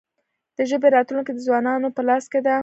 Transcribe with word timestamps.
د 0.57 0.59
ژبې 0.69 0.87
راتلونکې 0.97 1.31
د 1.33 1.39
ځوانانو 1.47 1.87
په 1.95 2.01
لاس 2.09 2.23
کې 2.31 2.39
ده. 2.45 2.55